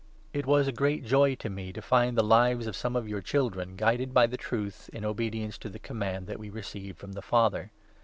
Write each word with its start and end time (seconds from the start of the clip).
It 0.33 0.47
was 0.47 0.67
a 0.67 0.71
great 0.71 1.05
joy 1.05 1.35
to 1.35 1.47
me 1.47 1.71
to 1.73 1.79
find 1.79 2.17
the 2.17 2.23
lives 2.23 2.65
of 2.65 2.75
some 2.75 2.95
of 2.95 3.07
your 3.07 3.21
4 3.21 3.21
children 3.21 3.75
guided 3.75 4.15
by 4.15 4.25
the 4.25 4.35
Truth, 4.35 4.89
in 4.91 5.05
obedience 5.05 5.59
to 5.59 5.69
the 5.69 5.77
command 5.77 6.25
that 6.25 6.39
we 6.39 6.49
received 6.49 6.97
from 6.97 7.11
the 7.11 7.21
Father. 7.21 7.69